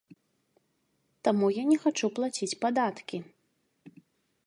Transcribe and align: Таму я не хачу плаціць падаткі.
Таму 1.27 1.45
я 1.61 1.67
не 1.73 1.79
хачу 1.85 2.05
плаціць 2.19 2.53
падаткі. 2.65 3.17